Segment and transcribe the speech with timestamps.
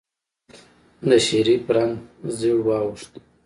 [1.07, 1.93] د شريف رنګ
[2.37, 3.11] زېړ واوښت.